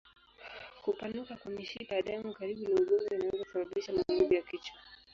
[0.83, 4.77] Kupanuka kwa mishipa ya damu karibu na ubongo inaweza kusababisha maumivu ya kichwa.